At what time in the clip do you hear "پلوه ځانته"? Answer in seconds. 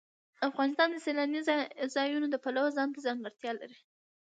2.43-2.99